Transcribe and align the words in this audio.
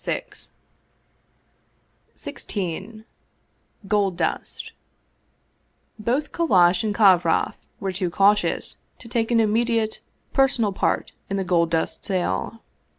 XVI 2.17 3.03
GOLD 3.87 4.17
DUST 4.17 4.71
BOTH 5.99 6.31
Kallash 6.31 6.83
and 6.83 6.95
Kovroff 6.95 7.53
were 7.79 7.91
too 7.91 8.09
cautious 8.09 8.77
to 8.97 9.07
take 9.07 9.29
an 9.29 9.39
immediate, 9.39 10.01
personal 10.33 10.71
part 10.73 11.11
in 11.29 11.37
the 11.37 11.43
gold 11.43 11.69
dust 11.69 12.03
sale. 12.03 12.63